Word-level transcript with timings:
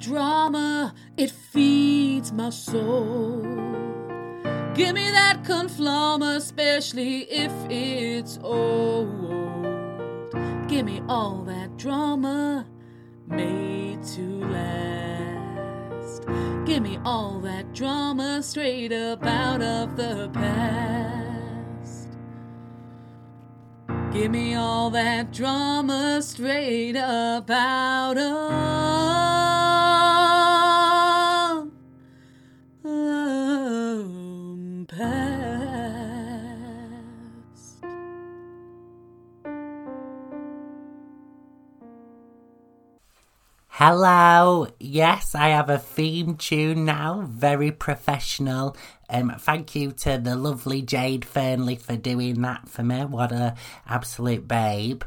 drama, 0.00 0.94
it 1.16 1.30
feeds 1.30 2.32
my 2.32 2.50
soul. 2.50 3.42
Give 4.74 4.94
me 4.94 5.10
that 5.10 5.42
conflama, 5.44 6.36
especially 6.36 7.22
if 7.30 7.52
it's 7.68 8.38
old. 8.42 9.30
Give 10.68 10.86
me 10.86 11.02
all 11.08 11.42
that 11.44 11.76
drama 11.76 12.66
made 13.26 14.02
to 14.14 14.44
last. 14.46 16.24
Give 16.64 16.82
me 16.82 16.98
all 17.04 17.40
that 17.40 17.74
drama 17.74 18.42
straight 18.42 18.92
up 18.92 19.24
out 19.24 19.60
of 19.60 19.96
the 19.96 20.30
past. 20.32 22.08
Give 24.12 24.30
me 24.30 24.54
all 24.54 24.90
that 24.90 25.32
drama 25.32 26.22
straight 26.22 26.96
up 26.96 27.50
out 27.50 28.16
of 28.16 29.09
Hello. 43.82 44.66
Yes, 44.78 45.34
I 45.34 45.48
have 45.48 45.70
a 45.70 45.78
theme 45.78 46.36
tune 46.36 46.84
now. 46.84 47.24
Very 47.26 47.72
professional. 47.72 48.76
Um, 49.08 49.34
thank 49.38 49.74
you 49.74 49.92
to 49.92 50.18
the 50.18 50.36
lovely 50.36 50.82
Jade 50.82 51.24
Fernley 51.24 51.76
for 51.76 51.96
doing 51.96 52.42
that 52.42 52.68
for 52.68 52.82
me. 52.82 53.06
What 53.06 53.32
a 53.32 53.54
absolute 53.88 54.46
babe. 54.46 55.02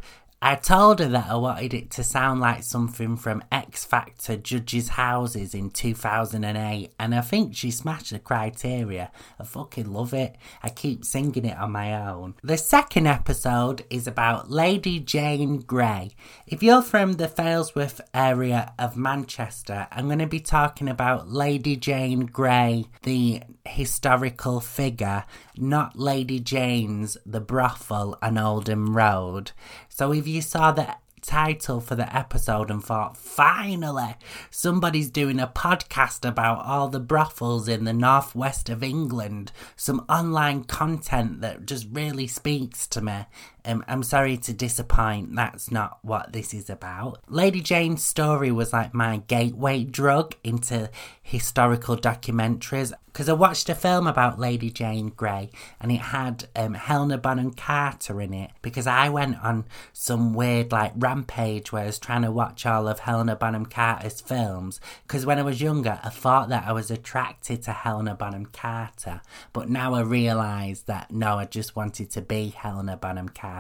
I 0.46 0.56
told 0.56 1.00
her 1.00 1.08
that 1.08 1.30
I 1.30 1.36
wanted 1.38 1.74
it 1.74 1.90
to 1.92 2.04
sound 2.04 2.42
like 2.42 2.64
something 2.64 3.16
from 3.16 3.46
X 3.50 3.86
Factor 3.86 4.36
Judges' 4.36 4.90
Houses 4.90 5.56
in 5.56 5.70
2008, 5.70 6.94
and 7.00 7.16
I 7.16 7.22
think 7.22 7.56
she 7.56 7.72
smashed 7.72 8.12
the 8.12 8.20
criteria. 8.20 9.10
I 9.40 9.46
fucking 9.46 9.94
love 9.94 10.14
it. 10.14 10.36
I 10.62 10.68
keep 10.68 11.06
singing 11.06 11.46
it 11.46 11.58
on 11.58 11.72
my 11.72 11.96
own. 12.10 12.36
The 12.44 12.58
second 12.58 13.08
episode 13.08 13.86
is 13.90 14.06
about 14.06 14.52
Lady 14.52 15.00
Jane 15.00 15.60
Grey. 15.60 16.12
If 16.46 16.62
you're 16.62 16.82
from 16.82 17.14
the 17.14 17.30
Failsworth 17.30 18.02
area 18.14 18.74
of 18.78 18.98
Manchester, 18.98 19.88
I'm 19.94 20.08
going 20.08 20.20
to 20.20 20.28
be 20.28 20.42
talking 20.42 20.90
about 20.90 21.30
Lady 21.30 21.78
Jane 21.78 22.26
Grey, 22.26 22.88
the 23.04 23.44
historical 23.66 24.60
figure, 24.60 25.24
not 25.56 25.98
Lady 25.98 26.42
Jane's, 26.42 27.16
the 27.26 27.40
brothel 27.40 28.18
on 28.22 28.38
Oldham 28.38 28.98
Road. 28.98 29.52
So 29.96 30.12
if 30.12 30.28
you 30.28 30.42
saw 30.42 30.72
the 30.72 30.96
title 31.22 31.80
for 31.80 31.94
the 31.94 32.16
episode 32.16 32.72
and 32.72 32.84
thought, 32.84 33.16
finally, 33.16 34.16
somebody's 34.50 35.12
doing 35.12 35.40
a 35.40 35.46
podcast 35.46 36.28
about 36.28 36.66
all 36.66 36.88
the 36.88 37.00
brothels 37.00 37.68
in 37.68 37.84
the 37.84 37.94
northwest 37.94 38.70
of 38.70 38.82
England, 38.82 39.52
some 39.76 40.04
online 40.10 40.64
content 40.64 41.42
that 41.42 41.68
just 41.68 41.88
really 41.92 42.26
speaks 42.26 42.88
to 42.88 43.02
me. 43.02 43.26
Um, 43.66 43.84
I'm 43.88 44.04
sorry 44.04 44.38
to 44.38 44.54
disappoint, 44.54 45.36
that's 45.36 45.72
not 45.72 46.00
what 46.02 46.34
this 46.34 46.54
is 46.54 46.70
about. 46.70 47.20
Lady 47.28 47.62
Jane's 47.62 48.04
story 48.04 48.52
was 48.52 48.74
like 48.74 48.94
my 48.94 49.18
gateway 49.28 49.84
drug 49.84 50.36
into 50.44 50.90
historical 51.22 51.96
documentaries. 51.96 52.92
Because 53.06 53.30
I 53.30 53.34
watched 53.34 53.70
a 53.70 53.76
film 53.76 54.08
about 54.08 54.40
Lady 54.40 54.72
Jane 54.72 55.10
Grey 55.10 55.52
and 55.80 55.92
it 55.92 56.02
had 56.02 56.46
um, 56.56 56.74
Helena 56.74 57.20
Bonham 57.20 57.54
Carter 57.54 58.20
in 58.20 58.34
it 58.34 58.50
because 58.64 58.88
I 58.88 59.10
went 59.10 59.38
on 59.44 59.66
some 59.94 60.34
weird 60.34 60.72
like 60.72 60.94
rampage 60.96 61.72
where 61.72 61.84
I 61.84 61.86
was 61.86 62.00
trying 62.00 62.24
to 62.24 62.32
watch 62.32 62.66
all 62.66 62.88
of 62.88 63.00
Helena 63.00 63.36
Bonham 63.36 63.68
Carter's 63.68 64.20
films. 64.20 64.82
Because 65.04 65.28
when 65.28 65.38
I 65.38 65.44
was 65.44 65.62
younger 65.62 66.00
I 66.04 66.10
thought 66.10 66.50
that 66.50 66.66
I 66.66 66.72
was 66.72 66.90
attracted 66.90 67.62
to 67.64 67.72
Helena 67.72 68.16
Bonham 68.16 68.48
Carter 68.48 69.22
but 69.54 69.70
now 69.70 69.94
I 69.94 70.02
realise 70.02 70.82
that 70.82 71.12
no 71.12 71.38
I 71.38 71.46
just 71.46 71.76
wanted 71.76 72.10
to 72.12 72.22
be 72.22 72.50
Helena 72.50 72.98
Bonham 72.98 73.30
Carter 73.30 73.53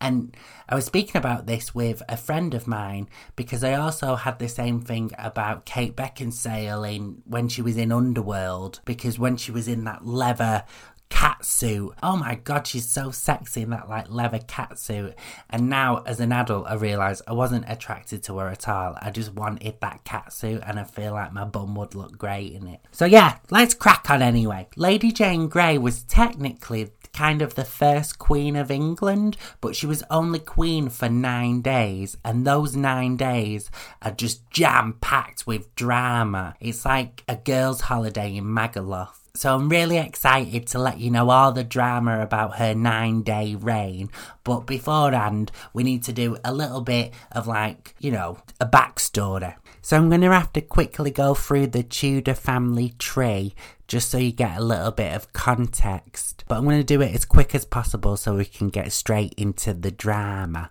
and 0.00 0.36
I 0.68 0.74
was 0.74 0.84
speaking 0.84 1.16
about 1.16 1.46
this 1.46 1.74
with 1.74 2.02
a 2.08 2.16
friend 2.16 2.54
of 2.54 2.66
mine 2.66 3.08
because 3.36 3.64
I 3.64 3.74
also 3.74 4.16
had 4.16 4.38
the 4.38 4.48
same 4.48 4.80
thing 4.80 5.10
about 5.18 5.66
Kate 5.66 5.96
Beckinsale 5.96 6.94
in 6.94 7.22
when 7.24 7.48
she 7.48 7.62
was 7.62 7.76
in 7.76 7.92
Underworld 7.92 8.80
because 8.84 9.18
when 9.18 9.36
she 9.36 9.52
was 9.52 9.68
in 9.68 9.84
that 9.84 10.06
leather 10.06 10.64
cat 11.10 11.44
suit. 11.44 11.92
Oh 12.02 12.16
my 12.16 12.36
god, 12.36 12.66
she's 12.66 12.88
so 12.88 13.10
sexy 13.10 13.62
in 13.62 13.70
that 13.70 13.88
like 13.88 14.06
leather 14.08 14.38
cat 14.38 14.78
suit. 14.78 15.14
And 15.50 15.68
now 15.68 16.02
as 16.06 16.20
an 16.20 16.32
adult 16.32 16.66
I 16.66 16.74
realise 16.74 17.20
I 17.26 17.32
wasn't 17.32 17.66
attracted 17.68 18.22
to 18.24 18.38
her 18.38 18.48
at 18.48 18.68
all. 18.68 18.96
I 19.02 19.10
just 19.10 19.34
wanted 19.34 19.80
that 19.80 20.04
cat 20.04 20.32
suit 20.32 20.62
and 20.64 20.78
I 20.78 20.84
feel 20.84 21.12
like 21.12 21.32
my 21.32 21.44
bum 21.44 21.74
would 21.74 21.94
look 21.94 22.16
great 22.16 22.52
in 22.52 22.66
it. 22.66 22.80
So 22.92 23.04
yeah, 23.04 23.38
let's 23.50 23.74
crack 23.74 24.08
on 24.08 24.22
anyway. 24.22 24.68
Lady 24.76 25.12
Jane 25.12 25.48
Grey 25.48 25.76
was 25.76 26.04
technically 26.04 26.90
kind 27.12 27.42
of 27.42 27.54
the 27.54 27.64
first 27.64 28.18
Queen 28.18 28.56
of 28.56 28.70
England, 28.70 29.36
but 29.60 29.76
she 29.76 29.86
was 29.86 30.02
only 30.10 30.38
Queen 30.38 30.88
for 30.88 31.08
nine 31.08 31.60
days, 31.60 32.16
and 32.24 32.46
those 32.46 32.76
nine 32.76 33.16
days 33.16 33.70
are 34.02 34.10
just 34.12 34.48
jam 34.50 34.96
packed 35.00 35.46
with 35.46 35.74
drama. 35.74 36.56
It's 36.60 36.84
like 36.84 37.22
a 37.28 37.36
girls' 37.36 37.82
holiday 37.82 38.36
in 38.36 38.44
Magaluf. 38.44 39.19
So 39.40 39.54
I'm 39.54 39.70
really 39.70 39.96
excited 39.96 40.66
to 40.66 40.78
let 40.78 41.00
you 41.00 41.10
know 41.10 41.30
all 41.30 41.50
the 41.50 41.64
drama 41.64 42.20
about 42.20 42.58
her 42.58 42.74
nine 42.74 43.22
day 43.22 43.54
reign. 43.54 44.10
But 44.44 44.66
beforehand, 44.66 45.50
we 45.72 45.82
need 45.82 46.02
to 46.02 46.12
do 46.12 46.36
a 46.44 46.52
little 46.52 46.82
bit 46.82 47.14
of 47.32 47.46
like, 47.46 47.94
you 47.98 48.10
know, 48.10 48.36
a 48.60 48.66
backstory. 48.66 49.54
So 49.80 49.96
I'm 49.96 50.10
going 50.10 50.20
to 50.20 50.30
have 50.30 50.52
to 50.52 50.60
quickly 50.60 51.10
go 51.10 51.32
through 51.32 51.68
the 51.68 51.82
Tudor 51.82 52.34
family 52.34 52.92
tree 52.98 53.54
just 53.88 54.10
so 54.10 54.18
you 54.18 54.30
get 54.30 54.58
a 54.58 54.62
little 54.62 54.90
bit 54.90 55.16
of 55.16 55.32
context. 55.32 56.44
But 56.46 56.58
I'm 56.58 56.64
going 56.64 56.76
to 56.76 56.84
do 56.84 57.00
it 57.00 57.14
as 57.14 57.24
quick 57.24 57.54
as 57.54 57.64
possible 57.64 58.18
so 58.18 58.36
we 58.36 58.44
can 58.44 58.68
get 58.68 58.92
straight 58.92 59.32
into 59.38 59.72
the 59.72 59.90
drama 59.90 60.70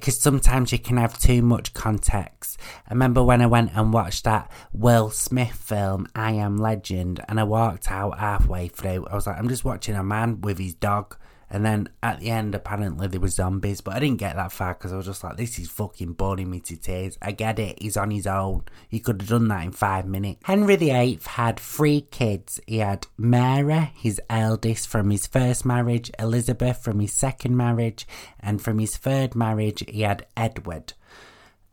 because 0.00 0.18
sometimes 0.18 0.72
you 0.72 0.78
can 0.78 0.96
have 0.96 1.18
too 1.18 1.40
much 1.40 1.72
context. 1.72 2.58
I 2.88 2.92
remember 2.92 3.22
when 3.22 3.40
I 3.40 3.46
went 3.46 3.70
and 3.74 3.92
watched 3.92 4.24
that 4.24 4.50
Will 4.72 5.10
Smith 5.10 5.52
film, 5.52 6.08
I 6.14 6.32
Am 6.32 6.56
Legend, 6.56 7.20
and 7.28 7.38
I 7.38 7.44
walked 7.44 7.90
out 7.90 8.18
halfway 8.18 8.68
through. 8.68 9.06
I 9.06 9.14
was 9.14 9.26
like, 9.26 9.38
I'm 9.38 9.48
just 9.48 9.64
watching 9.64 9.94
a 9.94 10.02
man 10.02 10.40
with 10.40 10.58
his 10.58 10.74
dog. 10.74 11.16
And 11.50 11.64
then 11.64 11.88
at 12.02 12.20
the 12.20 12.30
end, 12.30 12.54
apparently 12.54 13.06
there 13.06 13.20
were 13.20 13.28
zombies, 13.28 13.80
but 13.80 13.94
I 13.94 14.00
didn't 14.00 14.18
get 14.18 14.36
that 14.36 14.52
far 14.52 14.74
because 14.74 14.92
I 14.92 14.96
was 14.96 15.06
just 15.06 15.22
like, 15.22 15.36
this 15.36 15.58
is 15.58 15.68
fucking 15.68 16.14
boring 16.14 16.50
me 16.50 16.60
to 16.60 16.76
tears. 16.76 17.18
I 17.22 17.32
get 17.32 17.58
it, 17.58 17.80
he's 17.80 17.96
on 17.96 18.10
his 18.10 18.26
own. 18.26 18.64
He 18.88 19.00
could 19.00 19.22
have 19.22 19.30
done 19.30 19.48
that 19.48 19.64
in 19.64 19.72
five 19.72 20.06
minutes. 20.06 20.40
Henry 20.44 20.76
VIII 20.76 21.20
had 21.26 21.60
three 21.60 22.00
kids. 22.00 22.60
He 22.66 22.78
had 22.78 23.06
Mary, 23.16 23.92
his 23.94 24.20
eldest, 24.28 24.88
from 24.88 25.10
his 25.10 25.26
first 25.26 25.64
marriage, 25.64 26.10
Elizabeth 26.18 26.78
from 26.82 27.00
his 27.00 27.12
second 27.12 27.56
marriage, 27.56 28.06
and 28.40 28.60
from 28.60 28.78
his 28.78 28.96
third 28.96 29.34
marriage, 29.34 29.84
he 29.88 30.02
had 30.02 30.26
Edward. 30.36 30.94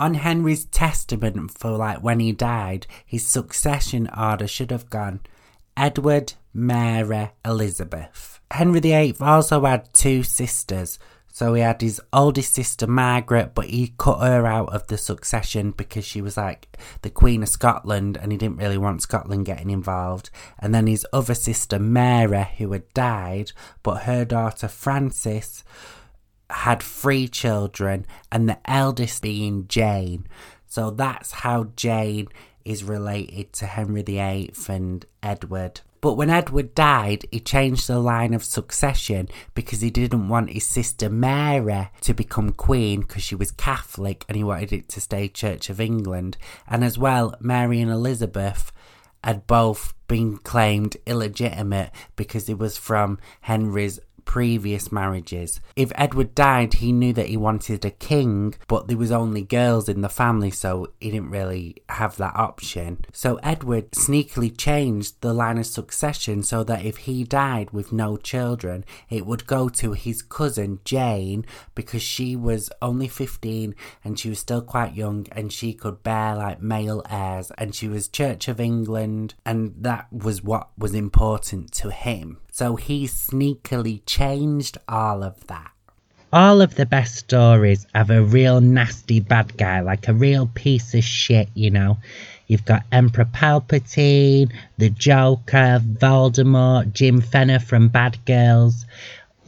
On 0.02 0.16
Henry's 0.16 0.66
testament 0.66 1.52
for 1.52 1.72
like 1.72 2.00
when 2.00 2.20
he 2.20 2.32
died, 2.32 2.88
his 3.06 3.26
succession 3.26 4.10
order 4.18 4.48
should 4.48 4.72
have 4.72 4.90
gone 4.90 5.20
Edward, 5.78 6.34
Mary, 6.54 7.30
Elizabeth. 7.46 8.31
Henry 8.52 8.80
VIII 8.80 9.16
also 9.22 9.66
had 9.66 9.94
two 9.94 10.24
sisters. 10.24 11.00
So 11.34 11.54
he 11.54 11.62
had 11.62 11.82
his 11.82 12.02
oldest 12.12 12.54
sister 12.54 12.88
Margaret, 12.88 13.56
but 13.56 13.66
he 13.66 13.94
cut 13.98 14.20
her 14.20 14.46
out 14.46 14.74
of 14.74 14.88
the 14.88 14.98
succession 14.98 15.72
because 15.72 16.06
she 16.06 16.22
was 16.22 16.36
like 16.36 16.78
the 17.04 17.10
Queen 17.10 17.42
of 17.42 17.50
Scotland 17.50 18.18
and 18.18 18.34
he 18.34 18.38
didn't 18.38 18.58
really 18.58 18.78
want 18.78 19.02
Scotland 19.02 19.46
getting 19.46 19.70
involved. 19.70 20.30
And 20.60 20.76
then 20.76 20.88
his 20.88 21.08
other 21.14 21.34
sister 21.34 21.80
Mary, 21.80 22.48
who 22.58 22.74
had 22.74 22.94
died, 22.94 23.54
but 23.82 24.04
her 24.04 24.26
daughter 24.26 24.68
Frances 24.68 25.64
had 26.50 26.84
three 26.84 27.30
children, 27.30 28.06
and 28.30 28.50
the 28.50 28.60
eldest 28.70 29.22
being 29.22 29.68
Jane. 29.68 30.28
So 30.68 30.92
that's 30.92 31.32
how 31.32 31.70
Jane 31.76 32.28
is 32.66 32.84
related 32.84 33.54
to 33.54 33.66
Henry 33.66 34.04
VIII 34.04 34.54
and 34.68 35.06
Edward. 35.24 35.82
But 36.02 36.16
when 36.16 36.32
Edward 36.32 36.74
died, 36.74 37.26
he 37.32 37.40
changed 37.40 37.88
the 37.88 38.00
line 38.00 38.34
of 38.34 38.44
succession 38.44 39.30
because 39.54 39.82
he 39.82 39.92
didn't 39.92 40.30
want 40.30 40.50
his 40.50 40.66
sister 40.66 41.10
Mary 41.10 41.90
to 42.02 42.14
become 42.16 42.52
queen 42.54 43.02
because 43.02 43.22
she 43.22 43.36
was 43.36 43.52
Catholic 43.52 44.26
and 44.28 44.36
he 44.36 44.44
wanted 44.44 44.74
it 44.74 44.90
to 44.90 45.02
stay 45.02 45.30
Church 45.30 45.70
of 45.70 45.80
England. 45.80 46.38
And 46.68 46.84
as 46.84 46.98
well, 46.98 47.36
Mary 47.40 47.80
and 47.80 47.92
Elizabeth 47.92 48.72
had 49.24 49.46
both 49.46 49.94
been 50.08 50.38
claimed 50.38 50.98
illegitimate 51.06 51.92
because 52.16 52.50
it 52.50 52.58
was 52.58 52.78
from 52.78 53.20
Henry's 53.42 54.00
previous 54.26 54.92
marriages. 54.92 55.60
If 55.76 55.92
Edward 55.96 56.36
died, 56.36 56.76
he 56.76 56.92
knew 56.92 57.14
that 57.14 57.28
he 57.28 57.38
wanted 57.38 57.84
a 57.86 57.92
king, 57.92 58.56
but 58.68 58.88
there 58.88 58.98
was 58.98 59.12
only 59.12 59.44
girls 59.44 59.90
in 59.90 60.02
the 60.02 60.10
family, 60.10 60.52
so 60.52 60.92
he 61.00 61.12
didn't 61.12 61.30
really 61.30 61.78
have 61.90 62.18
that 62.18 62.36
option. 62.36 63.06
So 63.12 63.36
Edward 63.44 63.92
sneakily 63.92 64.56
changed 64.56 65.22
the 65.22 65.34
line 65.34 65.58
of 65.58 65.66
succession 65.66 66.44
so 66.44 66.64
that 66.64 66.86
if 66.86 66.98
he 66.98 67.24
died 67.24 67.72
with 67.72 67.92
no 67.92 68.18
children, 68.18 68.86
it 69.10 69.26
would 69.26 69.48
go 69.48 69.70
to 69.70 69.94
his 69.94 70.22
cousin 70.22 70.80
Jane 70.86 71.46
because 71.76 72.02
she 72.02 72.36
was 72.36 72.70
only 72.82 73.08
15 73.08 73.76
and 74.04 74.20
she 74.20 74.30
was 74.30 74.40
still 74.40 74.62
quite 74.62 74.96
young 74.96 75.28
and 75.32 75.52
she 75.52 75.74
could 75.74 76.04
bear 76.04 76.36
like 76.36 76.62
male 76.62 77.04
heirs 77.10 77.52
and 77.58 77.76
she 77.76 77.88
was 77.88 78.08
Church 78.08 78.48
of 78.48 78.60
England 78.60 79.36
and 79.46 79.74
that 79.78 80.12
was 80.12 80.44
what 80.44 80.70
was 80.78 80.94
important 80.94 81.72
to 81.74 81.92
him. 81.92 82.38
So 82.54 82.76
he 82.76 83.08
sneakily 83.08 84.02
changed 84.06 84.78
all 84.88 85.24
of 85.24 85.48
that. 85.48 85.72
All 86.34 86.62
of 86.62 86.76
the 86.76 86.86
best 86.86 87.16
stories 87.16 87.88
have 87.96 88.10
a 88.10 88.22
real 88.22 88.60
nasty 88.60 89.22
bad 89.22 89.58
guy, 89.58 89.80
like 89.80 90.08
a 90.08 90.14
real 90.14 90.50
piece 90.54 90.94
of 90.94 91.04
shit, 91.04 91.50
you 91.56 91.72
know. 91.72 91.98
You've 92.48 92.66
got 92.66 92.84
Emperor 92.92 93.26
Palpatine, 93.26 94.52
the 94.78 94.90
Joker, 94.90 95.82
Voldemort, 95.82 96.92
Jim 96.92 97.22
Fenner 97.22 97.60
from 97.60 97.88
Bad 97.88 98.18
Girls. 98.26 98.86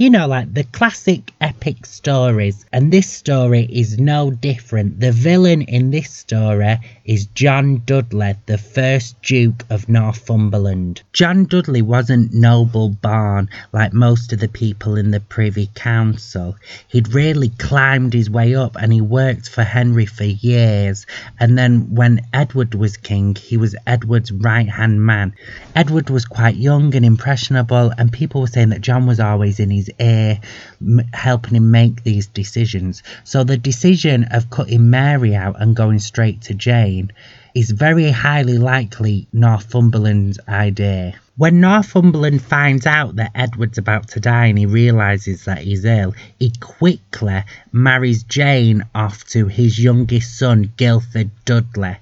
You 0.03 0.09
know, 0.09 0.27
like 0.27 0.53
the 0.53 0.65
classic 0.65 1.31
epic 1.39 1.85
stories. 1.85 2.65
And 2.73 2.91
this 2.91 3.09
story 3.09 3.69
is 3.71 3.97
no 3.97 4.31
different. 4.31 4.99
The 4.99 5.13
villain 5.13 5.61
in 5.61 5.91
this 5.91 6.11
story 6.11 6.77
is 7.05 7.27
John 7.27 7.83
Dudley, 7.85 8.35
the 8.45 8.57
first 8.57 9.21
Duke 9.21 9.63
of 9.69 9.87
Northumberland. 9.87 11.03
John 11.13 11.45
Dudley 11.45 11.81
wasn't 11.81 12.33
noble 12.33 12.89
born 12.89 13.49
like 13.71 13.93
most 13.93 14.33
of 14.33 14.39
the 14.41 14.49
people 14.49 14.97
in 14.97 15.11
the 15.11 15.21
Privy 15.21 15.69
Council. 15.73 16.57
He'd 16.89 17.13
really 17.13 17.49
climbed 17.49 18.11
his 18.11 18.29
way 18.29 18.55
up 18.55 18.75
and 18.75 18.91
he 18.91 18.99
worked 18.99 19.47
for 19.47 19.63
Henry 19.63 20.05
for 20.05 20.25
years. 20.25 21.05
And 21.39 21.57
then 21.57 21.95
when 21.95 22.19
Edward 22.33 22.75
was 22.75 22.97
king, 22.97 23.35
he 23.35 23.55
was 23.55 23.73
Edward's 23.87 24.33
right 24.33 24.67
hand 24.67 25.01
man. 25.01 25.33
Edward 25.75 26.09
was 26.09 26.25
quite 26.25 26.55
young 26.57 26.93
and 26.93 27.05
impressionable, 27.05 27.93
and 27.97 28.11
people 28.11 28.41
were 28.41 28.47
saying 28.47 28.69
that 28.69 28.81
John 28.81 29.05
was 29.05 29.21
always 29.21 29.59
in 29.59 29.69
his 29.69 29.89
ear, 29.99 30.39
helping 31.13 31.55
him 31.55 31.71
make 31.71 32.03
these 32.03 32.27
decisions. 32.27 33.03
So 33.23 33.43
the 33.43 33.57
decision 33.57 34.25
of 34.31 34.49
cutting 34.49 34.89
Mary 34.89 35.35
out 35.35 35.61
and 35.61 35.75
going 35.75 35.99
straight 35.99 36.41
to 36.43 36.53
Jane 36.53 37.11
is 37.53 37.69
very 37.69 38.09
highly 38.09 38.57
likely 38.57 39.27
Northumberland's 39.31 40.39
idea. 40.47 41.13
When 41.35 41.61
Northumberland 41.61 42.43
finds 42.43 42.85
out 42.85 43.15
that 43.15 43.31
Edward's 43.33 43.79
about 43.79 44.09
to 44.09 44.19
die 44.19 44.47
and 44.47 44.57
he 44.57 44.67
realises 44.67 45.45
that 45.45 45.63
he's 45.63 45.83
ill, 45.83 46.13
he 46.37 46.51
quickly 46.59 47.43
marries 47.71 48.21
Jane 48.23 48.83
off 48.93 49.23
to 49.29 49.47
his 49.47 49.79
youngest 49.79 50.37
son, 50.37 50.71
Guildford 50.77 51.31
Dudley. 51.45 51.97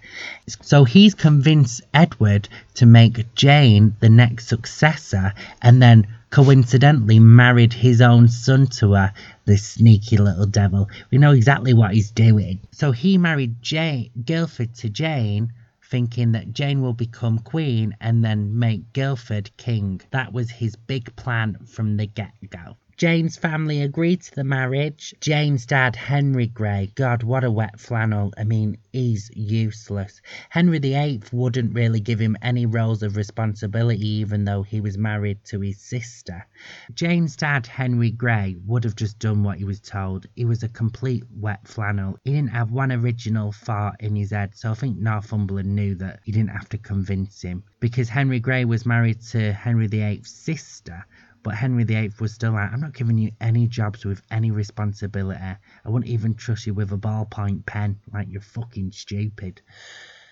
So 0.62 0.84
he's 0.84 1.16
convinced 1.16 1.82
Edward 1.94 2.50
to 2.76 2.86
make 2.86 3.34
Jane 3.36 3.96
the 4.02 4.10
next 4.10 4.48
successor 4.48 5.34
and 5.62 5.82
then 5.82 6.08
coincidentally 6.32 7.20
married 7.20 7.74
his 7.74 8.02
own 8.02 8.30
son 8.30 8.66
to 8.66 8.94
her, 8.94 9.14
the 9.46 9.58
sneaky 9.58 10.18
little 10.18 10.46
devil. 10.46 10.90
We 11.12 11.18
know 11.18 11.34
exactly 11.34 11.74
what 11.74 11.94
he's 11.94 12.10
doing. 12.10 12.62
So 12.72 12.92
he 12.94 13.18
married 13.18 13.62
Jane, 13.62 14.10
Guildford 14.26 14.74
to 14.76 14.90
Jane, 14.90 15.52
thinking 15.84 16.32
that 16.32 16.54
Jane 16.54 16.82
will 16.82 16.94
become 16.94 17.38
queen 17.40 17.98
and 18.00 18.24
then 18.24 18.58
make 18.58 18.94
Guildford 18.94 19.52
king. 19.58 20.00
That 20.12 20.32
was 20.32 20.50
his 20.50 20.78
big 20.78 21.14
plan 21.18 21.58
from 21.66 21.98
the 21.98 22.08
get 22.08 22.32
go. 22.50 22.78
Jane's 23.02 23.36
family 23.36 23.82
agreed 23.82 24.22
to 24.22 24.36
the 24.36 24.44
marriage. 24.44 25.16
Jane's 25.20 25.66
dad, 25.66 25.96
Henry 25.96 26.46
Grey, 26.46 26.92
God, 26.94 27.24
what 27.24 27.44
a 27.44 27.50
wet 27.50 27.80
flannel. 27.80 28.32
I 28.38 28.44
mean, 28.44 28.78
he's 28.94 29.32
useless. 29.34 30.22
Henry 30.52 30.78
VIII 30.78 31.24
wouldn't 31.32 31.74
really 31.74 32.00
give 32.00 32.20
him 32.20 32.38
any 32.44 32.68
roles 32.68 33.02
of 33.02 33.18
responsibility, 33.18 34.08
even 34.08 34.46
though 34.46 34.62
he 34.62 34.82
was 34.82 35.00
married 35.00 35.44
to 35.46 35.62
his 35.62 35.80
sister. 35.80 36.46
Jane's 36.94 37.36
dad, 37.36 37.66
Henry 37.66 38.12
Grey, 38.12 38.56
would 38.68 38.84
have 38.84 38.96
just 38.96 39.18
done 39.18 39.42
what 39.42 39.58
he 39.58 39.64
was 39.64 39.80
told. 39.80 40.28
He 40.36 40.46
was 40.46 40.62
a 40.62 40.70
complete 40.70 41.24
wet 41.36 41.68
flannel. 41.68 42.20
He 42.24 42.34
didn't 42.34 42.52
have 42.52 42.70
one 42.70 42.92
original 42.92 43.52
thought 43.52 43.96
in 44.00 44.16
his 44.16 44.30
head, 44.30 44.54
so 44.54 44.70
I 44.70 44.76
think 44.76 45.00
Northumberland 45.00 45.76
knew 45.76 45.96
that 45.96 46.20
he 46.24 46.32
didn't 46.32 46.52
have 46.52 46.70
to 46.70 46.78
convince 46.78 47.42
him. 47.42 47.64
Because 47.80 48.10
Henry 48.10 48.40
Grey 48.40 48.64
was 48.64 48.86
married 48.86 49.22
to 49.32 49.54
Henry 49.54 49.88
VIII's 49.88 50.30
sister, 50.30 51.04
but 51.44 51.56
Henry 51.56 51.84
VIII 51.84 52.14
was 52.20 52.34
still 52.34 52.52
like, 52.54 52.72
I'm 52.72 52.82
not 52.82 52.94
giving 52.94 53.18
you 53.18 53.32
any 53.42 53.68
jobs 53.68 54.06
with 54.06 54.22
any 54.30 54.52
responsibility. 54.52 55.40
I 55.40 55.60
wouldn't 55.90 56.12
even 56.12 56.36
trust 56.36 56.68
you 56.68 56.74
with 56.74 56.92
a 56.92 56.98
ballpoint 56.98 57.66
pen. 57.66 58.00
Like, 58.14 58.28
you're 58.30 58.42
fucking 58.42 58.92
stupid. 58.92 59.62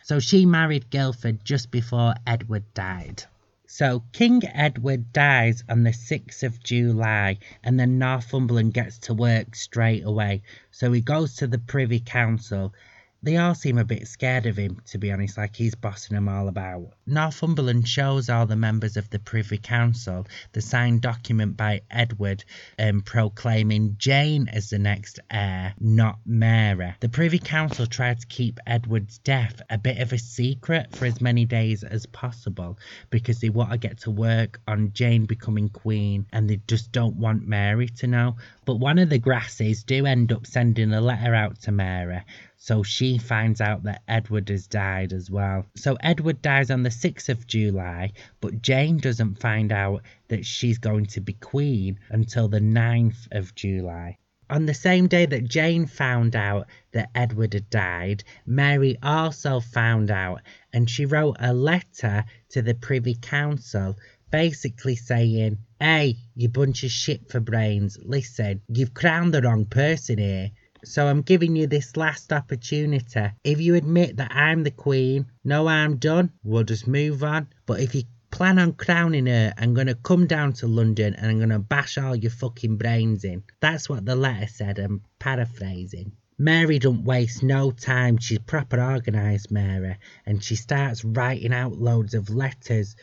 So 0.04 0.20
she 0.20 0.46
married 0.46 0.90
Guildford 0.90 1.44
just 1.44 1.72
before 1.72 2.16
Edward 2.26 2.74
died. 2.74 3.24
So 3.72 4.04
King 4.14 4.42
Edward 4.46 5.14
dies 5.14 5.64
on 5.70 5.84
the 5.84 5.92
6th 5.92 6.42
of 6.42 6.64
July, 6.64 7.38
and 7.64 7.80
then 7.80 8.00
Northumberland 8.00 8.74
gets 8.74 8.98
to 8.98 9.14
work 9.14 9.56
straight 9.56 10.04
away. 10.04 10.42
So 10.72 10.92
he 10.92 11.02
goes 11.02 11.36
to 11.36 11.48
the 11.48 11.60
Privy 11.60 12.00
Council 12.00 12.74
they 13.22 13.36
all 13.36 13.54
seem 13.54 13.78
a 13.78 13.84
bit 13.84 14.08
scared 14.08 14.46
of 14.46 14.56
him, 14.56 14.82
to 14.86 14.98
be 14.98 15.12
honest, 15.12 15.38
like 15.38 15.56
he's 15.56 15.76
bossing 15.76 16.16
them 16.16 16.30
all 16.30 16.48
about. 16.48 16.94
Northumberland 17.06 17.86
shows 17.86 18.30
all 18.30 18.46
the 18.46 18.56
members 18.56 18.96
of 18.96 19.10
the 19.10 19.20
Privy 19.20 19.58
Council 19.58 20.26
the 20.54 20.62
signed 20.62 21.02
document 21.02 21.58
by 21.58 21.82
Edward 21.92 22.46
um, 22.78 23.02
proclaiming 23.02 23.96
Jane 23.98 24.48
as 24.48 24.70
the 24.70 24.80
next 24.80 25.20
heir, 25.30 25.74
not 25.80 26.20
Mary. 26.26 26.96
The 27.02 27.10
Privy 27.10 27.40
Council 27.40 27.86
tried 27.88 28.22
to 28.22 28.28
keep 28.28 28.60
Edward's 28.66 29.18
death 29.18 29.62
a 29.70 29.78
bit 29.78 29.98
of 29.98 30.14
a 30.14 30.18
secret 30.18 30.96
for 30.96 31.06
as 31.06 31.20
many 31.20 31.44
days 31.44 31.84
as 31.84 32.06
possible 32.06 32.80
because 33.10 33.42
they 33.42 33.50
want 33.50 33.72
to 33.72 33.78
get 33.78 34.00
to 34.00 34.12
work 34.12 34.62
on 34.66 34.94
Jane 34.94 35.26
becoming 35.26 35.68
queen 35.68 36.26
and 36.32 36.50
they 36.50 36.62
just 36.68 36.94
don't 36.94 37.18
want 37.18 37.46
Mary 37.46 37.90
to 37.90 38.08
know. 38.08 38.38
But 38.64 38.76
one 38.76 38.98
of 38.98 39.10
the 39.10 39.20
Grasses 39.20 39.84
do 39.84 40.06
end 40.06 40.32
up 40.32 40.48
sending 40.48 40.94
a 40.94 41.02
letter 41.02 41.36
out 41.36 41.60
to 41.64 41.72
Mary 41.74 42.22
so 42.62 42.84
she 42.84 43.18
finds 43.18 43.62
out 43.62 43.84
that 43.84 44.04
Edward 44.06 44.50
has 44.50 44.68
died 44.68 45.14
as 45.14 45.32
well. 45.32 45.66
So 45.78 45.98
Edward 46.02 46.42
dies 46.42 46.70
on 46.70 46.84
the 46.84 46.90
6th 46.90 47.30
of 47.30 47.48
July, 47.48 48.12
but 48.42 48.62
Jane 48.62 48.98
doesn't 48.98 49.40
find 49.40 49.72
out 49.72 50.04
that 50.28 50.46
she's 50.46 50.78
going 50.78 51.06
to 51.08 51.22
be 51.22 51.34
queen 51.34 52.00
until 52.10 52.50
the 52.50 52.60
9th 52.60 53.30
of 53.32 53.56
July. 53.56 54.18
On 54.50 54.66
the 54.66 54.74
same 54.74 55.08
day 55.08 55.26
that 55.26 55.48
Jane 55.48 55.86
found 55.86 56.36
out 56.36 56.68
that 56.92 57.12
Edward 57.16 57.54
had 57.54 57.70
died, 57.70 58.26
Mary 58.46 58.98
also 59.02 59.62
found 59.62 60.12
out 60.12 60.42
and 60.74 60.90
she 60.90 61.06
wrote 61.06 61.38
a 61.40 61.54
letter 61.54 62.26
to 62.50 62.62
the 62.62 62.76
Privy 62.76 63.16
Council 63.16 63.96
basically 64.32 64.98
saying, 64.98 65.60
Hey, 65.80 66.18
you 66.36 66.50
bunch 66.50 66.84
of 66.84 66.92
shit 66.92 67.30
for 67.30 67.40
brains, 67.40 67.98
listen, 68.04 68.62
you've 68.68 68.94
crowned 68.94 69.34
the 69.34 69.42
wrong 69.42 69.66
person 69.66 70.18
here. 70.18 70.52
So 70.84 71.08
I'm 71.08 71.22
giving 71.22 71.56
you 71.56 71.68
this 71.68 71.98
last 71.98 72.32
opportunity. 72.32 73.32
If 73.44 73.60
you 73.60 73.76
admit 73.76 74.18
that 74.18 74.32
I'm 74.34 74.64
the 74.64 74.72
queen, 74.72 75.26
no 75.44 75.68
harm 75.68 75.98
done, 75.98 76.32
we'll 76.44 76.64
just 76.64 76.88
move 76.88 77.24
on. 77.24 77.48
But 77.66 77.82
if 77.82 77.94
you 77.96 78.04
plan 78.32 78.60
on 78.60 78.74
crowning 78.74 79.26
her, 79.26 79.54
I'm 79.58 79.74
gonna 79.74 79.96
come 79.96 80.28
down 80.28 80.54
to 80.54 80.68
London 80.68 81.16
and 81.16 81.32
I'm 81.32 81.40
gonna 81.40 81.60
bash 81.60 81.98
all 81.98 82.16
your 82.16 82.32
fucking 82.32 82.78
brains 82.78 83.24
in. 83.24 83.44
That's 83.60 83.90
what 83.90 84.06
the 84.06 84.16
letter 84.16 84.48
said, 84.48 84.80
I'm 84.80 85.02
paraphrasing. 85.20 86.14
Mary 86.42 86.80
don't 86.80 87.04
waste 87.04 87.44
no 87.44 87.70
time. 87.70 88.18
She's 88.18 88.40
proper 88.40 88.80
organised, 88.80 89.52
Mary, 89.52 89.98
and 90.26 90.42
she 90.42 90.56
starts 90.56 91.04
writing 91.04 91.54
out 91.54 91.74
loads 91.74 92.14
of 92.14 92.30
letters 92.30 92.96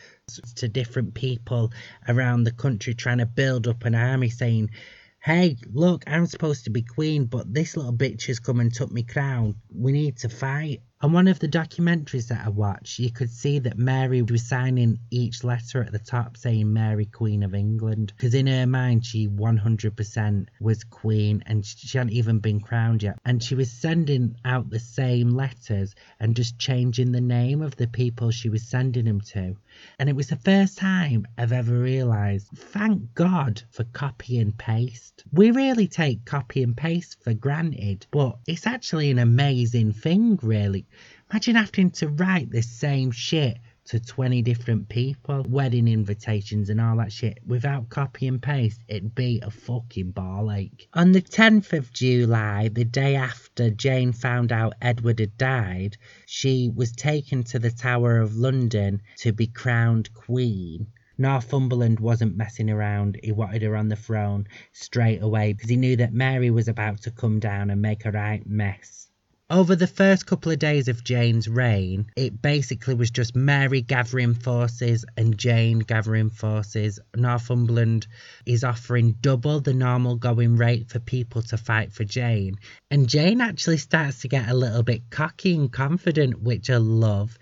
to 0.55 0.67
different 0.67 1.13
people 1.13 1.71
around 2.07 2.45
the 2.45 2.51
country, 2.51 2.95
trying 2.95 3.19
to 3.19 3.27
build 3.27 3.67
up 3.67 3.85
an 3.85 3.93
army, 3.93 4.29
saying, 4.29 4.71
hey, 5.21 5.57
look, 5.73 6.03
I'm 6.07 6.25
supposed 6.25 6.65
to 6.65 6.69
be 6.71 6.83
queen, 6.83 7.25
but 7.25 7.53
this 7.53 7.77
little 7.77 7.93
bitch 7.93 8.27
has 8.27 8.39
come 8.39 8.59
and 8.59 8.73
took 8.73 8.91
me 8.91 9.03
crown. 9.03 9.55
We 9.73 9.91
need 9.91 10.17
to 10.19 10.29
fight. 10.29 10.81
On 10.99 11.11
one 11.11 11.27
of 11.27 11.37
the 11.37 11.47
documentaries 11.47 12.29
that 12.29 12.43
I 12.43 12.49
watched, 12.49 12.97
you 12.97 13.11
could 13.11 13.29
see 13.29 13.59
that 13.59 13.77
Mary 13.77 14.23
was 14.23 14.43
signing 14.43 14.97
each 15.11 15.43
letter 15.43 15.83
at 15.83 15.91
the 15.91 15.99
top 15.99 16.35
saying 16.35 16.73
Mary, 16.73 17.05
Queen 17.05 17.43
of 17.43 17.53
England. 17.53 18.13
Because 18.17 18.33
in 18.33 18.47
her 18.47 18.65
mind, 18.65 19.05
she 19.05 19.27
100% 19.27 20.47
was 20.59 20.83
queen 20.83 21.43
and 21.45 21.63
she 21.63 21.95
hadn't 21.95 22.13
even 22.13 22.39
been 22.39 22.59
crowned 22.59 23.03
yet. 23.03 23.19
And 23.25 23.43
she 23.43 23.53
was 23.53 23.71
sending 23.71 24.37
out 24.43 24.71
the 24.71 24.79
same 24.79 25.29
letters 25.29 25.93
and 26.19 26.35
just 26.35 26.57
changing 26.57 27.11
the 27.11 27.21
name 27.21 27.61
of 27.61 27.75
the 27.75 27.87
people 27.87 28.31
she 28.31 28.49
was 28.49 28.63
sending 28.63 29.05
them 29.05 29.21
to. 29.21 29.55
And 29.99 30.09
it 30.09 30.15
was 30.15 30.29
the 30.29 30.35
first 30.35 30.79
time 30.79 31.27
I've 31.37 31.51
ever 31.51 31.77
realised, 31.77 32.47
thank 32.55 33.13
God 33.13 33.61
for 33.69 33.83
copy 33.83 34.39
and 34.39 34.57
paste. 34.57 35.23
We 35.31 35.51
really 35.51 35.87
take 35.87 36.25
copy 36.25 36.63
and 36.63 36.75
paste 36.75 37.21
for 37.23 37.35
granted, 37.35 38.07
but 38.09 38.39
it's 38.47 38.65
actually 38.65 39.11
an 39.11 39.19
amazing 39.19 39.93
thing, 39.93 40.39
really. 40.41 40.86
Imagine 41.31 41.55
having 41.55 41.91
to 41.91 42.07
write 42.07 42.51
the 42.51 42.61
same 42.61 43.11
shit 43.11 43.57
to 43.87 43.99
20 43.99 44.41
different 44.41 44.89
people, 44.89 45.43
wedding 45.47 45.87
invitations 45.87 46.69
and 46.69 46.81
all 46.81 46.97
that 46.97 47.11
shit. 47.11 47.39
Without 47.45 47.89
copy 47.89 48.27
and 48.27 48.41
paste, 48.41 48.81
it'd 48.87 49.15
be 49.15 49.39
a 49.41 49.49
fucking 49.49 50.11
ball 50.11 50.51
ache. 50.51 50.89
On 50.93 51.13
the 51.13 51.21
10th 51.21 51.71
of 51.71 51.93
July, 51.93 52.67
the 52.67 52.83
day 52.83 53.15
after 53.15 53.69
Jane 53.69 54.11
found 54.11 54.51
out 54.51 54.73
Edward 54.81 55.19
had 55.19 55.37
died, 55.37 55.97
she 56.25 56.69
was 56.73 56.91
taken 56.91 57.43
to 57.45 57.59
the 57.59 57.71
Tower 57.71 58.19
of 58.19 58.35
London 58.35 59.01
to 59.17 59.31
be 59.31 59.47
crowned 59.47 60.13
queen. 60.13 60.87
Northumberland 61.17 61.99
wasn't 61.99 62.37
messing 62.37 62.69
around. 62.69 63.17
He 63.23 63.31
wanted 63.31 63.63
her 63.63 63.75
on 63.75 63.87
the 63.87 63.95
throne 63.95 64.47
straight 64.71 65.21
away 65.21 65.53
because 65.53 65.69
he 65.69 65.77
knew 65.77 65.95
that 65.95 66.13
Mary 66.13 66.51
was 66.51 66.67
about 66.67 67.01
to 67.03 67.11
come 67.11 67.39
down 67.39 67.69
and 67.69 67.81
make 67.81 68.05
a 68.05 68.11
right 68.11 68.45
mess. 68.45 69.06
Over 69.49 69.77
the 69.77 69.87
first 69.87 70.25
couple 70.25 70.51
of 70.51 70.59
days 70.59 70.89
of 70.89 71.05
Jane's 71.05 71.47
reign, 71.47 72.07
it 72.17 72.41
basically 72.41 72.95
was 72.95 73.09
just 73.09 73.33
Mary 73.33 73.81
gathering 73.81 74.33
forces 74.33 75.05
and 75.15 75.37
Jane 75.37 75.79
gathering 75.79 76.29
forces. 76.29 76.99
Northumberland 77.15 78.07
is 78.45 78.65
offering 78.65 79.15
double 79.21 79.61
the 79.61 79.73
normal 79.73 80.17
going 80.17 80.57
rate 80.57 80.89
for 80.89 80.99
people 80.99 81.41
to 81.43 81.55
fight 81.55 81.93
for 81.93 82.03
Jane. 82.03 82.57
And 82.91 83.07
Jane 83.07 83.39
actually 83.39 83.77
starts 83.77 84.19
to 84.19 84.27
get 84.27 84.49
a 84.49 84.53
little 84.53 84.83
bit 84.83 85.09
cocky 85.11 85.55
and 85.55 85.71
confident, 85.71 86.41
which 86.41 86.69
I 86.69 86.75
love. 86.75 87.39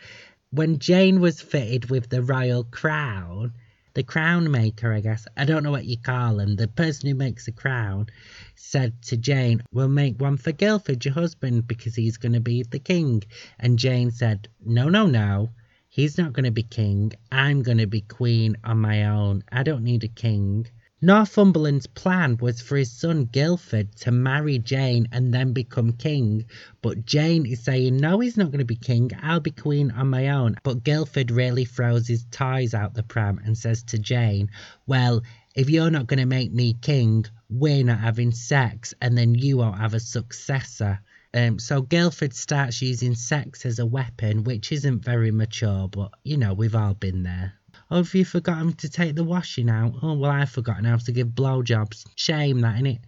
When 0.51 0.77
Jane 0.77 1.21
was 1.21 1.41
fitted 1.41 1.89
with 1.89 2.09
the 2.09 2.21
royal 2.21 2.65
crown, 2.65 3.53
the 3.95 4.03
crown 4.03 4.51
maker, 4.51 4.93
I 4.93 4.99
guess, 4.99 5.25
I 5.35 5.45
don't 5.45 5.63
know 5.63 5.71
what 5.71 5.85
you 5.85 5.97
call 5.97 6.39
him, 6.39 6.57
the 6.57 6.67
person 6.67 7.09
who 7.09 7.15
makes 7.15 7.45
the 7.45 7.53
crown, 7.53 8.07
said 8.55 9.01
to 9.03 9.17
Jane, 9.17 9.63
We'll 9.71 9.87
make 9.87 10.19
one 10.19 10.37
for 10.37 10.51
Guildford, 10.51 11.03
your 11.05 11.13
husband, 11.13 11.67
because 11.67 11.95
he's 11.95 12.17
going 12.17 12.33
to 12.33 12.41
be 12.41 12.63
the 12.63 12.79
king. 12.79 13.23
And 13.57 13.79
Jane 13.79 14.11
said, 14.11 14.49
No, 14.63 14.89
no, 14.89 15.05
no. 15.07 15.49
He's 15.87 16.17
not 16.17 16.33
going 16.33 16.43
to 16.43 16.51
be 16.51 16.63
king. 16.63 17.13
I'm 17.31 17.63
going 17.63 17.77
to 17.77 17.87
be 17.87 18.01
queen 18.01 18.57
on 18.65 18.81
my 18.81 19.05
own. 19.05 19.43
I 19.49 19.63
don't 19.63 19.85
need 19.85 20.03
a 20.03 20.09
king. 20.09 20.67
Northumberland's 21.01 21.87
plan 21.87 22.37
was 22.37 22.61
for 22.61 22.77
his 22.77 22.89
son 22.89 23.25
Guildford 23.25 23.93
to 23.97 24.11
marry 24.11 24.57
Jane 24.59 25.09
and 25.11 25.33
then 25.33 25.51
become 25.51 25.91
king, 25.91 26.45
but 26.81 27.05
Jane 27.05 27.45
is 27.45 27.59
saying, 27.59 27.97
No, 27.97 28.21
he's 28.21 28.37
not 28.37 28.47
going 28.47 28.59
to 28.59 28.65
be 28.65 28.77
king, 28.77 29.11
I'll 29.21 29.41
be 29.41 29.51
queen 29.51 29.91
on 29.91 30.09
my 30.09 30.29
own. 30.29 30.55
But 30.63 30.85
Guildford 30.85 31.31
really 31.31 31.65
throws 31.65 32.07
his 32.07 32.23
toys 32.31 32.73
out 32.73 32.93
the 32.93 33.03
pram 33.03 33.41
and 33.43 33.57
says 33.57 33.83
to 33.83 33.99
Jane, 33.99 34.49
Well, 34.87 35.21
if 35.53 35.69
you're 35.69 35.91
not 35.91 36.07
going 36.07 36.19
to 36.19 36.25
make 36.25 36.53
me 36.53 36.73
king, 36.73 37.25
we're 37.49 37.83
not 37.83 37.99
having 37.99 38.31
sex, 38.31 38.93
and 39.01 39.17
then 39.17 39.35
you 39.35 39.57
won't 39.57 39.77
have 39.77 39.95
a 39.95 39.99
successor. 39.99 41.01
Um, 41.33 41.59
so 41.59 41.81
Guildford 41.81 42.33
starts 42.33 42.81
using 42.81 43.15
sex 43.15 43.65
as 43.65 43.79
a 43.79 43.85
weapon, 43.85 44.45
which 44.45 44.71
isn't 44.71 45.03
very 45.03 45.31
mature, 45.31 45.89
but 45.89 46.13
you 46.23 46.37
know, 46.37 46.53
we've 46.53 46.75
all 46.75 46.93
been 46.93 47.23
there. 47.23 47.53
Oh, 47.91 47.97
have 47.97 48.15
you 48.15 48.25
forgotten 48.25 48.73
to 48.73 48.89
take 48.89 49.13
the 49.15 49.23
washing 49.23 49.69
out? 49.69 49.93
Oh, 50.01 50.13
well, 50.13 50.31
I've 50.31 50.49
forgotten 50.49 50.85
how 50.85 50.97
to 50.97 51.11
give 51.11 51.27
blowjobs. 51.27 52.05
Shame 52.15 52.61
that, 52.61 52.81
innit? 52.81 53.01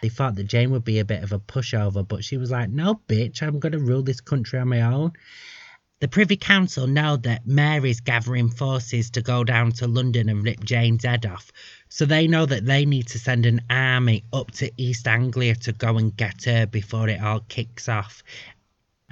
They 0.00 0.08
thought 0.08 0.36
that 0.36 0.44
Jane 0.44 0.70
would 0.70 0.84
be 0.84 0.98
a 0.98 1.04
bit 1.04 1.22
of 1.22 1.32
a 1.32 1.38
pushover, 1.38 2.06
but 2.06 2.24
she 2.24 2.38
was 2.38 2.50
like, 2.50 2.70
no, 2.70 3.00
bitch, 3.08 3.42
I'm 3.42 3.58
going 3.58 3.72
to 3.72 3.78
rule 3.78 4.02
this 4.02 4.22
country 4.22 4.58
on 4.58 4.68
my 4.68 4.80
own. 4.80 5.12
The 6.00 6.08
Privy 6.08 6.36
Council 6.36 6.86
know 6.86 7.16
that 7.18 7.46
Mary's 7.46 8.00
gathering 8.00 8.48
forces 8.48 9.10
to 9.10 9.22
go 9.22 9.44
down 9.44 9.70
to 9.72 9.86
London 9.86 10.28
and 10.28 10.42
rip 10.42 10.64
Jane's 10.64 11.04
head 11.04 11.26
off, 11.26 11.52
so 11.88 12.06
they 12.06 12.26
know 12.26 12.46
that 12.46 12.64
they 12.64 12.86
need 12.86 13.06
to 13.08 13.18
send 13.18 13.46
an 13.46 13.60
army 13.70 14.24
up 14.32 14.50
to 14.52 14.72
East 14.76 15.06
Anglia 15.06 15.54
to 15.56 15.72
go 15.72 15.98
and 15.98 16.16
get 16.16 16.44
her 16.44 16.66
before 16.66 17.08
it 17.08 17.22
all 17.22 17.40
kicks 17.40 17.88
off 17.88 18.24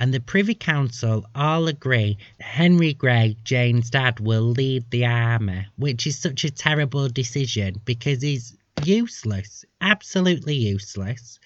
and 0.01 0.15
the 0.15 0.21
Privy 0.21 0.55
Council 0.55 1.27
all 1.35 1.69
agree 1.69 2.17
that 2.39 2.45
Henry 2.45 2.95
Grey, 2.95 3.37
Jane's 3.45 3.91
dad, 3.91 4.19
will 4.19 4.43
lead 4.43 4.91
the 4.91 5.05
army, 5.05 5.67
which 5.77 6.07
is 6.07 6.19
such 6.19 6.43
a 6.45 6.51
terrible 6.51 7.09
decision 7.11 7.81
because 7.85 8.23
he's 8.23 8.57
useless, 8.83 9.67
absolutely 9.83 10.55
useless. 10.55 11.39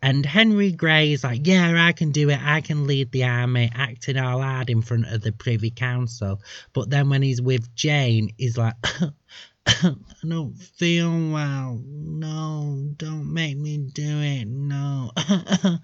And 0.00 0.24
Henry 0.24 0.70
Grey 0.70 1.12
is 1.12 1.24
like, 1.24 1.44
yeah, 1.44 1.74
I 1.76 1.90
can 1.90 2.12
do 2.12 2.30
it, 2.30 2.38
I 2.40 2.60
can 2.60 2.86
lead 2.86 3.10
the 3.10 3.24
army, 3.24 3.68
acting 3.74 4.16
all 4.16 4.42
hard 4.42 4.70
in 4.70 4.80
front 4.80 5.06
of 5.06 5.22
the 5.22 5.32
Privy 5.32 5.70
Council. 5.70 6.40
But 6.72 6.90
then 6.90 7.08
when 7.08 7.22
he's 7.22 7.42
with 7.42 7.74
Jane, 7.74 8.32
he's 8.38 8.56
like, 8.56 8.74
I 9.66 9.96
don't 10.26 10.54
feel 10.54 11.10
well. 11.32 11.82
No, 11.84 12.90
don't 12.96 13.32
make 13.34 13.58
me 13.58 13.78
do 13.78 14.20
it. 14.20 14.46
No. 14.46 15.10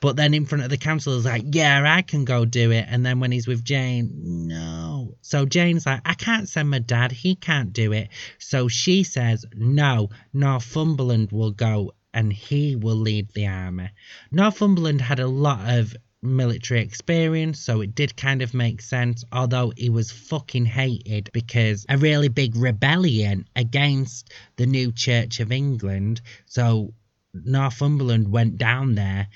But 0.00 0.16
then 0.16 0.32
in 0.32 0.46
front 0.46 0.64
of 0.64 0.70
the 0.70 0.78
council, 0.78 1.14
he's 1.14 1.26
like, 1.26 1.44
yeah, 1.52 1.84
I 1.86 2.02
can 2.02 2.24
go 2.24 2.46
do 2.46 2.70
it. 2.70 2.86
And 2.88 3.04
then 3.04 3.20
when 3.20 3.32
he's 3.32 3.46
with 3.46 3.62
Jane, 3.62 4.48
no. 4.48 5.16
So 5.20 5.44
Jane's 5.44 5.84
like, 5.84 6.00
I 6.06 6.14
can't 6.14 6.48
send 6.48 6.70
my 6.70 6.78
dad. 6.78 7.12
He 7.12 7.34
can't 7.34 7.72
do 7.72 7.92
it. 7.92 8.08
So 8.38 8.68
she 8.68 9.02
says, 9.02 9.44
no, 9.54 10.08
Northumberland 10.32 11.32
will 11.32 11.50
go 11.50 11.92
and 12.14 12.32
he 12.32 12.76
will 12.76 12.96
lead 12.96 13.28
the 13.34 13.46
army. 13.46 13.90
Northumberland 14.32 15.02
had 15.02 15.20
a 15.20 15.28
lot 15.28 15.68
of 15.68 15.94
military 16.22 16.80
experience, 16.80 17.60
so 17.60 17.80
it 17.80 17.94
did 17.94 18.16
kind 18.16 18.42
of 18.42 18.52
make 18.52 18.82
sense, 18.82 19.24
although 19.32 19.72
he 19.76 19.88
was 19.88 20.10
fucking 20.10 20.66
hated 20.66 21.30
because 21.32 21.86
a 21.88 21.96
really 21.96 22.28
big 22.28 22.56
rebellion 22.56 23.46
against 23.56 24.32
the 24.56 24.66
new 24.66 24.92
Church 24.92 25.40
of 25.40 25.52
England. 25.52 26.20
So 26.46 26.94
Northumberland 27.32 28.30
went 28.30 28.58
down 28.58 28.94
there 28.96 29.28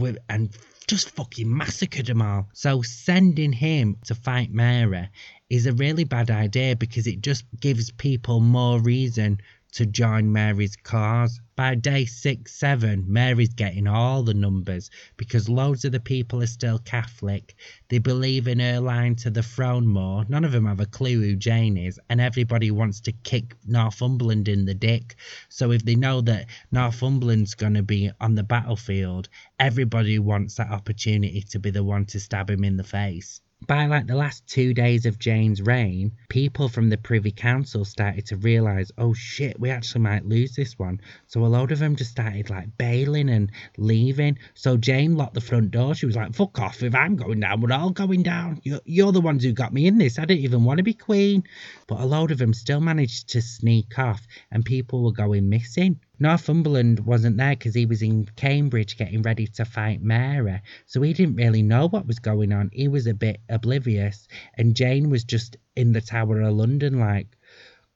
with, 0.00 0.18
and 0.28 0.50
just 0.86 1.10
fucking 1.10 1.56
massacred 1.56 2.06
them 2.06 2.22
all. 2.22 2.48
So 2.52 2.82
sending 2.82 3.52
him 3.52 3.96
to 4.06 4.14
fight 4.14 4.52
Mary 4.52 5.08
is 5.50 5.66
a 5.66 5.72
really 5.72 6.04
bad 6.04 6.30
idea 6.30 6.76
because 6.76 7.06
it 7.06 7.20
just 7.20 7.44
gives 7.60 7.90
people 7.90 8.40
more 8.40 8.80
reason 8.80 9.38
to 9.74 9.84
join 9.86 10.32
Mary's 10.32 10.76
cause. 10.76 11.40
By 11.56 11.74
day 11.74 12.04
six, 12.04 12.54
seven, 12.54 13.04
Mary's 13.08 13.54
getting 13.54 13.88
all 13.88 14.22
the 14.22 14.32
numbers 14.32 14.88
because 15.16 15.48
loads 15.48 15.84
of 15.84 15.90
the 15.90 15.98
people 15.98 16.42
are 16.42 16.46
still 16.46 16.78
Catholic. 16.78 17.56
They 17.88 17.98
believe 17.98 18.46
in 18.46 18.60
her 18.60 18.78
line 18.78 19.16
to 19.16 19.30
the 19.30 19.42
throne 19.42 19.86
more. 19.86 20.24
None 20.28 20.44
of 20.44 20.52
them 20.52 20.66
have 20.66 20.78
a 20.78 20.86
clue 20.86 21.20
who 21.20 21.34
Jane 21.34 21.76
is, 21.76 21.98
and 22.08 22.20
everybody 22.20 22.70
wants 22.70 23.00
to 23.00 23.12
kick 23.12 23.56
Northumberland 23.66 24.48
in 24.48 24.64
the 24.64 24.74
dick. 24.74 25.16
So 25.48 25.72
if 25.72 25.84
they 25.84 25.96
know 25.96 26.20
that 26.20 26.46
Northumberland's 26.70 27.54
going 27.54 27.74
to 27.74 27.82
be 27.82 28.12
on 28.20 28.36
the 28.36 28.44
battlefield, 28.44 29.28
everybody 29.58 30.20
wants 30.20 30.54
that 30.54 30.70
opportunity 30.70 31.42
to 31.50 31.58
be 31.58 31.70
the 31.70 31.82
one 31.82 32.04
to 32.06 32.20
stab 32.20 32.48
him 32.48 32.62
in 32.62 32.76
the 32.76 32.84
face 32.84 33.40
by 33.66 33.86
like 33.86 34.06
the 34.06 34.16
last 34.16 34.46
two 34.46 34.74
days 34.74 35.06
of 35.06 35.18
Jane's 35.18 35.62
reign, 35.62 36.12
people 36.28 36.68
from 36.68 36.88
the 36.88 36.96
Privy 36.96 37.30
Council 37.30 37.84
started 37.84 38.26
to 38.26 38.36
realise, 38.36 38.90
oh 38.98 39.14
shit, 39.14 39.58
we 39.58 39.70
actually 39.70 40.02
might 40.02 40.26
lose 40.26 40.54
this 40.54 40.78
one. 40.78 41.00
So 41.26 41.44
a 41.44 41.46
load 41.46 41.72
of 41.72 41.78
them 41.78 41.96
just 41.96 42.10
started 42.10 42.50
like 42.50 42.76
bailing 42.76 43.30
and 43.30 43.50
leaving. 43.76 44.38
So 44.54 44.76
Jane 44.76 45.16
locked 45.16 45.34
the 45.34 45.40
front 45.40 45.70
door. 45.70 45.94
She 45.94 46.06
was 46.06 46.16
like, 46.16 46.34
fuck 46.34 46.58
off. 46.58 46.82
If 46.82 46.94
I'm 46.94 47.16
going 47.16 47.40
down, 47.40 47.60
we're 47.60 47.72
all 47.72 47.90
going 47.90 48.22
down. 48.22 48.60
You're, 48.62 48.80
you're 48.84 49.12
the 49.12 49.20
ones 49.20 49.44
who 49.44 49.52
got 49.52 49.72
me 49.72 49.86
in 49.86 49.98
this. 49.98 50.18
I 50.18 50.24
didn't 50.24 50.44
even 50.44 50.64
want 50.64 50.78
to 50.78 50.84
be 50.84 50.94
queen. 50.94 51.44
But 51.86 52.00
a 52.00 52.06
load 52.06 52.30
of 52.30 52.38
them 52.38 52.54
still 52.54 52.80
managed 52.80 53.30
to 53.30 53.42
sneak 53.42 53.98
off 53.98 54.26
and 54.50 54.64
people 54.64 55.02
were 55.02 55.12
going 55.12 55.48
missing. 55.48 56.00
Northumberland 56.18 57.00
wasn't 57.00 57.36
there 57.36 57.56
because 57.56 57.74
he 57.74 57.86
was 57.86 58.02
in 58.02 58.26
Cambridge 58.36 58.96
getting 58.96 59.22
ready 59.22 59.46
to 59.48 59.64
fight 59.64 60.00
Mary, 60.00 60.60
so 60.86 61.02
he 61.02 61.12
didn't 61.12 61.36
really 61.36 61.62
know 61.62 61.88
what 61.88 62.06
was 62.06 62.18
going 62.18 62.52
on. 62.52 62.70
He 62.72 62.88
was 62.88 63.06
a 63.06 63.14
bit 63.14 63.40
oblivious, 63.48 64.28
and 64.56 64.76
Jane 64.76 65.10
was 65.10 65.24
just 65.24 65.56
in 65.74 65.92
the 65.92 66.00
Tower 66.00 66.40
of 66.40 66.54
London, 66.54 67.00
like, 67.00 67.36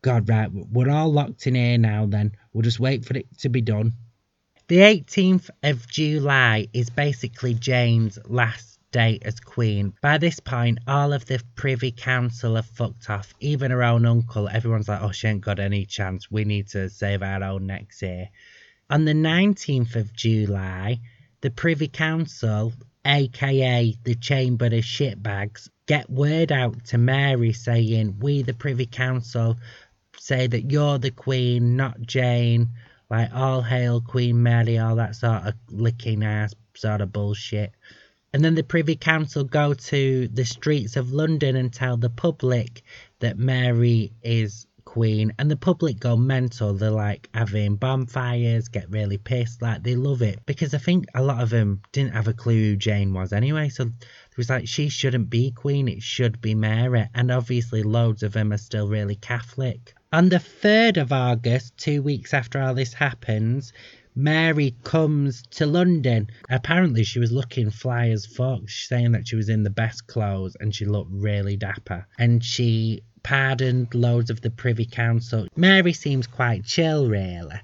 God, 0.03 0.29
right, 0.29 0.51
we're 0.53 0.91
all 0.91 1.13
locked 1.13 1.47
in 1.47 1.55
here 1.55 1.79
now, 1.79 2.07
then. 2.07 2.33
We'll 2.53 2.63
just 2.63 2.81
wait 2.81 3.05
for 3.05 3.17
it 3.17 3.27
to 3.39 3.49
be 3.49 3.61
done. 3.61 3.93
The 4.69 4.79
18th 4.79 5.51
of 5.63 5.89
July 5.89 6.69
is 6.73 6.91
basically 6.91 7.55
Jane's 7.55 8.19
last 8.27 8.78
as 8.99 9.41
queen. 9.41 9.95
By 10.03 10.19
this 10.19 10.41
point, 10.41 10.79
all 10.87 11.13
of 11.13 11.25
the 11.27 11.41
Privy 11.55 11.93
Council 11.93 12.57
have 12.57 12.67
fucked 12.67 13.09
off. 13.09 13.33
Even 13.41 13.71
her 13.71 13.83
own 13.83 14.05
uncle, 14.05 14.49
everyone's 14.49 14.89
like, 14.89 15.03
oh, 15.03 15.13
she 15.13 15.29
ain't 15.29 15.41
got 15.41 15.61
any 15.61 15.87
chance. 15.87 16.31
We 16.31 16.45
need 16.45 16.69
to 16.69 16.91
save 16.91 17.23
our 17.23 17.43
own 17.43 17.67
necks 17.67 18.01
here. 18.01 18.29
On 18.91 19.05
the 19.05 19.13
19th 19.13 19.97
of 19.97 20.13
July, 20.13 21.01
the 21.41 21.51
Privy 21.51 21.89
Council, 21.89 22.73
aka 23.05 23.95
the 24.03 24.15
Chamber 24.17 24.67
of 24.67 24.73
Shitbags, 24.73 25.69
get 25.87 26.11
word 26.11 26.51
out 26.51 26.85
to 26.87 26.99
Mary 26.99 27.53
saying, 27.53 28.19
We, 28.19 28.43
the 28.43 28.55
Privy 28.55 28.87
Council, 28.87 29.57
say 30.19 30.47
that 30.47 30.71
you're 30.71 30.99
the 30.99 31.11
Queen, 31.11 31.77
not 31.77 32.01
Jane. 32.01 32.71
Like, 33.11 33.33
all 33.35 33.63
hail 33.63 34.01
Queen 34.01 34.43
Mary, 34.43 34.79
all 34.79 34.97
that 34.97 35.17
sort 35.17 35.47
of 35.47 35.55
licking 35.71 36.23
ass 36.23 36.55
sort 36.75 37.01
of 37.01 37.13
bullshit. 37.13 37.73
And 38.33 38.45
then 38.45 38.55
the 38.55 38.63
Privy 38.63 38.97
Council 38.97 39.45
go 39.45 39.73
to 39.75 40.29
the 40.29 40.45
streets 40.45 40.97
of 40.97 41.13
London 41.13 41.57
and 41.57 41.73
tell 41.73 41.97
the 41.97 42.11
public 42.11 42.83
that 43.21 43.39
Mary 43.39 44.13
is 44.23 44.67
queen, 44.89 45.33
and 45.39 45.51
the 45.51 45.57
public 45.57 46.01
go 46.01 46.17
mental. 46.17 46.73
They're 46.73 46.91
like 46.91 47.29
having 47.35 47.77
bonfires, 47.77 48.69
get 48.69 48.91
really 48.91 49.19
pissed, 49.19 49.61
like 49.61 49.83
they 49.83 49.95
love 49.95 50.23
it 50.23 50.41
because 50.47 50.73
I 50.73 50.79
think 50.79 51.05
a 51.15 51.23
lot 51.23 51.43
of 51.43 51.51
them 51.51 51.83
didn't 51.93 52.15
have 52.15 52.27
a 52.27 52.33
clue 52.33 52.71
who 52.71 52.77
Jane 52.77 53.13
was 53.13 53.35
anyway. 53.35 53.69
So 53.69 53.85
it 53.85 54.37
was 54.37 54.49
like 54.49 54.67
she 54.67 54.89
shouldn't 54.89 55.29
be 55.29 55.51
queen, 55.51 55.89
it 55.89 56.03
should 56.03 56.41
be 56.41 56.55
Mary, 56.55 57.07
and 57.15 57.31
obviously 57.31 57.83
loads 57.83 58.23
of 58.23 58.33
them 58.33 58.51
are 58.51 58.59
still 58.59 58.89
really 58.89 59.17
Catholic. 59.17 59.95
On 60.11 60.31
the 60.31 60.37
3rd 60.37 61.03
of 61.03 61.13
August, 61.13 61.77
two 61.77 62.03
weeks 62.03 62.33
after 62.33 62.59
all 62.59 62.73
this 62.73 62.95
happens, 62.95 63.75
Mary 64.15 64.75
comes 64.85 65.43
to 65.51 65.67
London. 65.67 66.29
Apparently, 66.49 67.05
she 67.05 67.19
was 67.19 67.33
looking 67.33 67.71
fly 67.71 68.09
as 68.09 68.27
fuck, 68.27 68.69
saying 68.69 69.13
that 69.13 69.29
she 69.29 69.37
was 69.37 69.49
in 69.49 69.63
the 69.63 69.71
best 69.71 70.07
clothes 70.07 70.57
and 70.59 70.75
she 70.75 70.85
looked 70.85 71.11
really 71.13 71.57
dapper. 71.57 72.07
And 72.19 72.43
she 72.43 73.03
pardoned 73.23 73.95
loads 73.95 74.31
of 74.31 74.41
the 74.41 74.51
Privy 74.51 74.87
Council. 74.87 75.47
Mary 75.57 75.93
seems 75.93 76.27
quite 76.27 76.65
chill, 76.65 77.09
really. 77.09 77.61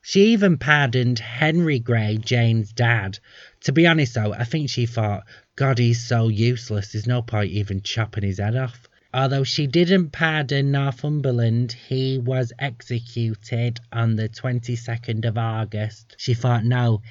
She 0.00 0.32
even 0.32 0.58
pardoned 0.58 1.20
Henry 1.20 1.78
Grey, 1.78 2.18
Jane's 2.18 2.72
dad. 2.72 3.18
To 3.60 3.72
be 3.72 3.86
honest, 3.86 4.14
though, 4.14 4.32
I 4.32 4.44
think 4.44 4.68
she 4.68 4.86
thought, 4.86 5.24
God, 5.54 5.78
he's 5.78 6.02
so 6.02 6.28
useless, 6.28 6.92
there's 6.92 7.06
no 7.06 7.22
point 7.22 7.52
even 7.52 7.82
chopping 7.82 8.24
his 8.24 8.38
head 8.38 8.56
off. 8.56 8.88
Although 9.14 9.44
she 9.44 9.66
didn't 9.66 10.10
pardon 10.10 10.70
Northumberland, 10.70 11.72
he 11.72 12.18
was 12.18 12.52
executed 12.58 13.78
on 13.92 14.16
the 14.16 14.30
22nd 14.30 15.26
of 15.26 15.36
August. 15.36 16.14
She 16.16 16.32
thought, 16.32 16.64
no, 16.64 17.02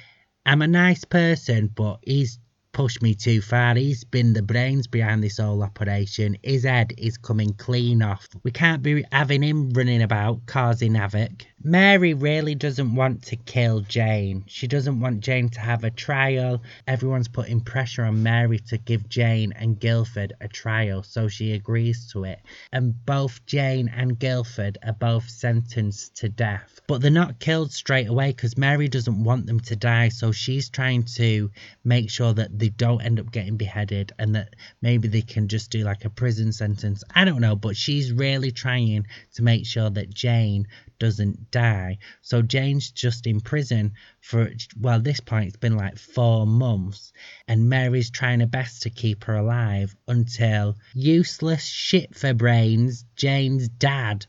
I'm 0.44 0.62
a 0.62 0.66
nice 0.66 1.04
person, 1.04 1.68
but 1.68 2.00
he's 2.02 2.40
pushed 2.72 3.02
me 3.02 3.14
too 3.14 3.40
far. 3.40 3.76
He's 3.76 4.02
been 4.02 4.32
the 4.32 4.42
brains 4.42 4.88
behind 4.88 5.22
this 5.22 5.38
whole 5.38 5.62
operation. 5.62 6.36
His 6.42 6.64
head 6.64 6.92
is 6.98 7.18
coming 7.18 7.52
clean 7.54 8.02
off. 8.02 8.26
We 8.42 8.50
can't 8.50 8.82
be 8.82 9.04
having 9.12 9.42
him 9.42 9.70
running 9.70 10.02
about 10.02 10.46
causing 10.46 10.94
havoc. 10.94 11.44
Mary 11.64 12.12
really 12.12 12.54
doesn't 12.56 12.94
want 12.94 13.22
to 13.22 13.36
kill 13.36 13.80
Jane. 13.80 14.44
She 14.48 14.66
doesn't 14.66 14.98
want 14.98 15.20
Jane 15.20 15.48
to 15.50 15.60
have 15.60 15.84
a 15.84 15.90
trial. 15.90 16.62
Everyone's 16.88 17.28
putting 17.28 17.60
pressure 17.60 18.04
on 18.04 18.22
Mary 18.22 18.58
to 18.68 18.78
give 18.78 19.08
Jane 19.08 19.52
and 19.52 19.78
Guildford 19.78 20.32
a 20.40 20.48
trial, 20.48 21.04
so 21.04 21.28
she 21.28 21.52
agrees 21.52 22.10
to 22.12 22.24
it. 22.24 22.40
And 22.72 22.94
both 23.06 23.46
Jane 23.46 23.88
and 23.88 24.18
Guildford 24.18 24.78
are 24.84 24.92
both 24.92 25.28
sentenced 25.28 26.16
to 26.16 26.28
death. 26.28 26.80
But 26.88 27.00
they're 27.00 27.10
not 27.12 27.38
killed 27.38 27.72
straight 27.72 28.08
away 28.08 28.30
because 28.30 28.58
Mary 28.58 28.88
doesn't 28.88 29.22
want 29.22 29.46
them 29.46 29.60
to 29.60 29.76
die, 29.76 30.08
so 30.08 30.32
she's 30.32 30.68
trying 30.68 31.04
to 31.14 31.50
make 31.84 32.10
sure 32.10 32.32
that 32.34 32.58
they 32.58 32.70
don't 32.70 33.02
end 33.02 33.20
up 33.20 33.30
getting 33.30 33.56
beheaded 33.56 34.12
and 34.18 34.34
that 34.34 34.56
maybe 34.80 35.06
they 35.06 35.22
can 35.22 35.46
just 35.46 35.70
do 35.70 35.84
like 35.84 36.04
a 36.04 36.10
prison 36.10 36.52
sentence. 36.52 37.04
I 37.14 37.24
don't 37.24 37.40
know, 37.40 37.54
but 37.54 37.76
she's 37.76 38.12
really 38.12 38.50
trying 38.50 39.06
to 39.34 39.42
make 39.42 39.64
sure 39.64 39.90
that 39.90 40.10
Jane 40.12 40.66
doesn't 41.02 41.50
die. 41.50 41.98
So 42.20 42.42
Jane's 42.42 42.92
just 42.92 43.26
in 43.26 43.40
prison 43.40 43.94
for, 44.20 44.52
well, 44.78 45.00
this 45.00 45.18
point 45.18 45.48
it's 45.48 45.56
been 45.56 45.76
like 45.76 45.98
four 45.98 46.46
months, 46.46 47.12
and 47.48 47.68
Mary's 47.68 48.08
trying 48.08 48.38
her 48.38 48.46
best 48.46 48.82
to 48.82 48.90
keep 48.90 49.24
her 49.24 49.34
alive 49.34 49.96
until 50.06 50.78
useless 50.94 51.64
shit 51.64 52.14
for 52.14 52.32
brains, 52.34 53.04
Jane's 53.16 53.68
dad, 53.68 54.26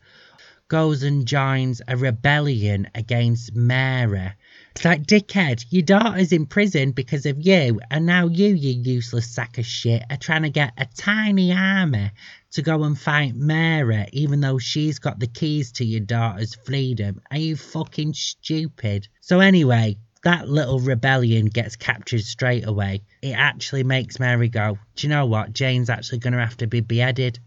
goes 0.67 1.03
and 1.03 1.27
joins 1.27 1.79
a 1.87 1.95
rebellion 1.95 2.89
against 2.95 3.55
Mary. 3.55 4.31
It's 4.75 4.85
like, 4.85 5.05
dickhead, 5.05 5.65
your 5.69 5.83
daughter's 5.83 6.31
in 6.31 6.47
prison 6.47 6.93
because 6.93 7.27
of 7.27 7.39
you, 7.39 7.79
and 7.91 8.07
now 8.07 8.27
you, 8.27 8.47
you 8.47 8.71
useless 8.71 9.29
sack 9.29 9.59
of 9.59 9.67
shit, 9.67 10.03
are 10.09 10.17
trying 10.17 10.41
to 10.41 10.49
get 10.49 10.73
a 10.79 10.87
tiny 10.97 11.53
army 11.53 12.09
to 12.53 12.61
go 12.63 12.83
and 12.83 12.97
fight 12.97 13.35
Mary, 13.35 14.07
even 14.13 14.39
though 14.39 14.57
she's 14.57 14.97
got 14.97 15.19
the 15.19 15.27
keys 15.27 15.73
to 15.73 15.85
your 15.85 15.99
daughter's 15.99 16.55
freedom. 16.55 17.21
Are 17.29 17.37
you 17.37 17.55
fucking 17.55 18.15
stupid? 18.15 19.07
So, 19.21 19.41
anyway, 19.41 19.97
that 20.23 20.49
little 20.49 20.79
rebellion 20.79 21.45
gets 21.45 21.75
captured 21.75 22.23
straight 22.23 22.65
away. 22.65 23.03
It 23.21 23.33
actually 23.33 23.83
makes 23.83 24.19
Mary 24.19 24.49
go, 24.49 24.79
Do 24.95 25.05
you 25.05 25.13
know 25.13 25.27
what? 25.27 25.53
Jane's 25.53 25.91
actually 25.91 26.17
going 26.19 26.33
to 26.33 26.39
have 26.39 26.57
to 26.57 26.67
be 26.67 26.81
beheaded. 26.81 27.37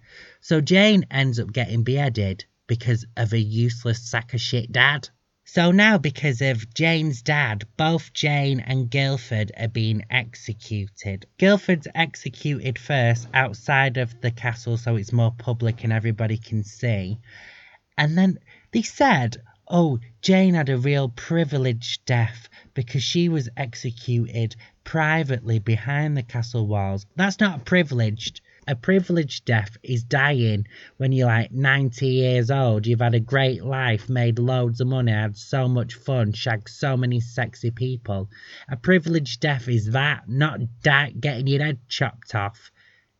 So, 0.42 0.61
Jane 0.61 1.06
ends 1.11 1.40
up 1.40 1.52
getting 1.52 1.83
beheaded 1.83 2.45
because 2.68 3.04
of 3.16 3.33
a 3.33 3.38
useless 3.38 4.00
sack 4.00 4.33
of 4.33 4.40
shit 4.40 4.71
dad. 4.71 5.09
So 5.49 5.71
now, 5.71 5.97
because 5.97 6.43
of 6.43 6.75
Jane's 6.75 7.23
dad, 7.23 7.69
both 7.76 8.12
Jane 8.12 8.59
and 8.59 8.91
Guildford 8.91 9.53
are 9.57 9.69
being 9.69 10.05
executed. 10.11 11.25
Guildford's 11.38 11.87
executed 11.95 12.81
first 12.81 13.29
outside 13.33 13.97
of 13.97 14.21
the 14.21 14.33
castle 14.33 14.76
so 14.76 14.97
it's 14.97 15.12
more 15.12 15.31
public 15.31 15.85
and 15.85 15.93
everybody 15.93 16.37
can 16.37 16.65
see. 16.65 17.21
And 17.97 18.19
then 18.19 18.41
they 18.73 18.83
said, 18.83 19.37
oh, 19.69 20.00
Jane 20.21 20.55
had 20.55 20.69
a 20.69 20.76
real 20.76 21.11
privileged 21.11 22.05
death 22.07 22.49
because 22.75 23.05
she 23.05 23.29
was 23.29 23.49
executed 23.57 24.57
privately 24.83 25.61
behind 25.61 26.17
the 26.17 26.25
castle 26.25 26.67
walls. 26.67 27.07
That's 27.15 27.38
not 27.38 27.65
privileged 27.65 28.41
a 28.69 28.75
privileged 28.75 29.45
death 29.45 29.77
is 29.83 30.03
dying 30.03 30.67
when 30.97 31.13
you're 31.13 31.27
like 31.27 31.52
90 31.52 32.07
years 32.07 32.50
old. 32.50 32.87
You've 32.87 33.00
had 33.00 33.15
a 33.15 33.21
great 33.21 33.65
life, 33.65 34.09
made 34.09 34.39
loads 34.39 34.81
of 34.81 34.89
money, 34.89 35.13
had 35.13 35.37
so 35.37 35.69
much 35.69 35.95
fun, 35.95 36.33
shagged 36.33 36.69
so 36.69 36.97
many 36.97 37.21
sexy 37.21 37.71
people. 37.71 38.29
A 38.69 38.76
privileged 38.76 39.41
death 39.41 39.69
is 39.69 39.91
that, 39.93 40.29
not 40.29 40.61
die, 40.83 41.13
getting 41.19 41.47
your 41.47 41.63
head 41.63 41.79
chopped 41.89 42.35
off 42.35 42.73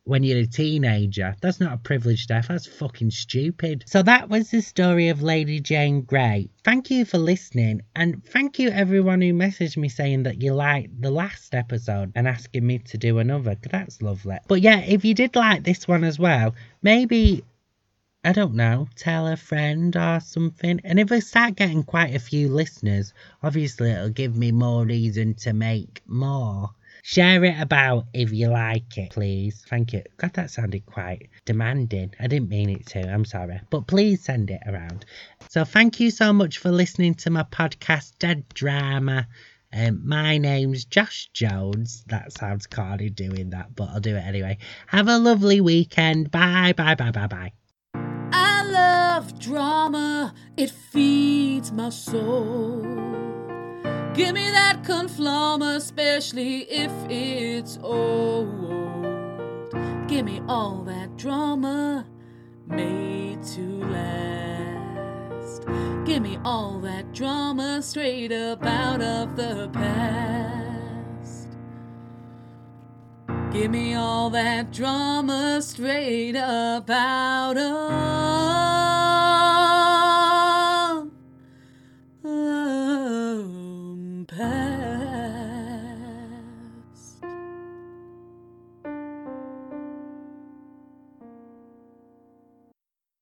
when 0.07 0.23
you're 0.23 0.39
a 0.39 0.47
teenager. 0.47 1.35
That's 1.41 1.59
not 1.59 1.73
a 1.73 1.77
privileged 1.77 2.29
death. 2.29 2.47
That's 2.47 2.65
fucking 2.65 3.11
stupid. 3.11 3.83
So 3.87 4.01
that 4.03 4.29
was 4.29 4.49
the 4.49 4.61
story 4.61 5.09
of 5.09 5.21
Lady 5.21 5.59
Jane 5.59 6.01
Grey. 6.01 6.49
Thank 6.63 6.89
you 6.89 7.03
for 7.03 7.17
listening, 7.17 7.81
and 7.95 8.23
thank 8.23 8.57
you 8.57 8.69
everyone 8.69 9.21
who 9.21 9.33
messaged 9.33 9.75
me 9.75 9.89
saying 9.89 10.23
that 10.23 10.41
you 10.41 10.53
liked 10.53 11.01
the 11.01 11.11
last 11.11 11.53
episode 11.53 12.13
and 12.15 12.27
asking 12.27 12.65
me 12.65 12.79
to 12.79 12.97
do 12.97 13.19
another. 13.19 13.57
That's 13.69 14.01
lovely. 14.01 14.37
But 14.47 14.61
yeah, 14.61 14.79
if 14.79 15.03
you 15.03 15.13
did 15.13 15.35
like 15.35 15.63
this 15.63 15.87
one 15.87 16.05
as 16.05 16.17
well, 16.17 16.55
maybe 16.81 17.43
I 18.23 18.33
don't 18.33 18.55
know, 18.55 18.89
tell 18.95 19.27
a 19.27 19.37
friend 19.37 19.95
or 19.95 20.19
something. 20.19 20.81
And 20.83 20.99
if 20.99 21.11
I 21.11 21.19
start 21.19 21.55
getting 21.55 21.83
quite 21.83 22.15
a 22.15 22.19
few 22.19 22.49
listeners, 22.49 23.13
obviously 23.43 23.91
it'll 23.91 24.09
give 24.09 24.35
me 24.35 24.51
more 24.51 24.85
reason 24.85 25.33
to 25.35 25.53
make 25.53 26.01
more. 26.05 26.71
Share 27.09 27.45
it 27.45 27.55
about 27.57 28.07
if 28.13 28.33
you 28.33 28.49
like 28.49 28.97
it, 28.97 29.11
please. 29.11 29.63
Thank 29.69 29.93
you. 29.93 30.03
God, 30.17 30.33
that 30.33 30.51
sounded 30.51 30.85
quite 30.85 31.29
demanding. 31.45 32.13
I 32.19 32.27
didn't 32.27 32.49
mean 32.49 32.69
it 32.69 32.85
to. 32.87 32.99
I'm 32.99 33.23
sorry. 33.23 33.61
But 33.69 33.87
please 33.87 34.25
send 34.25 34.51
it 34.51 34.59
around. 34.67 35.05
So 35.47 35.63
thank 35.63 36.01
you 36.01 36.11
so 36.11 36.33
much 36.33 36.57
for 36.57 36.69
listening 36.69 37.15
to 37.15 37.29
my 37.29 37.43
podcast, 37.43 38.11
Dead 38.19 38.43
Drama. 38.53 39.25
Um, 39.71 40.01
my 40.05 40.37
name's 40.37 40.83
Josh 40.83 41.29
Jones. 41.31 42.03
That 42.07 42.33
sounds 42.33 42.67
corny 42.67 43.09
doing 43.09 43.51
that, 43.51 43.73
but 43.73 43.87
I'll 43.93 44.01
do 44.01 44.17
it 44.17 44.25
anyway. 44.25 44.57
Have 44.87 45.07
a 45.07 45.17
lovely 45.17 45.61
weekend. 45.61 46.29
Bye, 46.29 46.73
bye, 46.75 46.95
bye, 46.95 47.11
bye, 47.11 47.27
bye. 47.27 47.53
I 48.33 48.63
love 48.63 49.39
drama, 49.39 50.33
it 50.57 50.71
feeds 50.71 51.71
my 51.71 51.89
soul. 51.89 53.26
Give 54.17 54.33
me 54.33 54.49
that 54.49 54.81
conflama, 54.81 55.75
especially 55.75 56.61
if 56.61 56.91
it's 57.07 57.77
old. 57.83 58.49
Give 60.07 60.25
me 60.25 60.41
all 60.47 60.83
that 60.85 61.15
drama 61.17 62.03
made 62.65 63.43
to 63.43 63.61
last. 63.85 65.67
Give 66.03 66.23
me 66.23 66.39
all 66.43 66.79
that 66.79 67.13
drama 67.13 67.79
straight 67.83 68.31
up 68.31 68.65
out 68.65 69.03
of 69.03 69.35
the 69.35 69.69
past. 69.71 71.49
Give 73.53 73.69
me 73.69 73.93
all 73.93 74.31
that 74.31 74.71
drama 74.71 75.61
straight 75.61 76.35
up 76.35 76.89
out 76.89 77.55
of 77.55 78.56